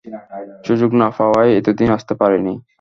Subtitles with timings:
[0.65, 2.53] সুযোগ না পাওয়ায় এতদিন আসতে পারেনি।